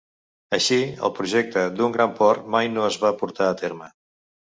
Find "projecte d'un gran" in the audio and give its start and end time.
1.19-2.17